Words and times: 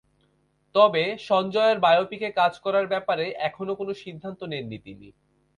তবে, 0.75 1.03
সঞ্জয়ের 1.27 1.77
বায়োপিকে 1.79 2.29
কাজ 2.31 2.53
করার 2.59 2.85
ব্যাপারে 2.87 3.25
এখনও 3.47 3.73
কোন 3.75 3.89
সিদ্ধান্ত 4.03 4.39
নেননি 4.51 4.77
তিনি। 4.85 5.07